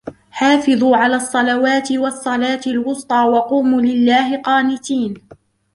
حافظوا 0.31 0.97
على 0.97 1.15
الصلوات 1.15 1.91
والصلاة 1.91 2.61
الوسطى 2.67 3.23
وقوموا 3.23 3.81
لله 3.81 4.41
قانتين 4.41 5.13